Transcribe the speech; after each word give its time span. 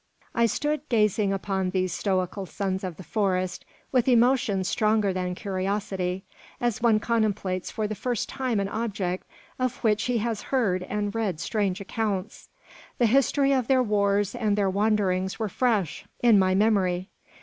I 0.33 0.47
stood 0.47 0.81
gazing 0.89 1.31
upon 1.31 1.69
these 1.69 1.93
stoical 1.93 2.47
sons 2.47 2.83
of 2.83 2.97
the 2.97 3.03
forest 3.03 3.65
with 3.91 4.07
emotions 4.07 4.67
stronger 4.67 5.13
than 5.13 5.35
curiosity, 5.35 6.23
as 6.59 6.81
one 6.81 6.99
contemplates 6.99 7.69
for 7.69 7.85
the 7.87 7.93
first 7.93 8.27
time 8.27 8.59
an 8.59 8.67
object 8.67 9.27
of 9.59 9.75
which 9.83 10.05
he 10.05 10.17
has 10.17 10.41
heard 10.49 10.81
and 10.89 11.13
read 11.13 11.39
strange 11.39 11.79
accounts. 11.79 12.49
The 12.97 13.05
history 13.05 13.53
of 13.53 13.67
their 13.67 13.83
wars 13.83 14.33
and 14.33 14.57
their 14.57 14.71
wanderings 14.71 15.37
were 15.37 15.49
fresh 15.49 16.05
in 16.23 16.39
my 16.39 16.55
memory. 16.55 17.09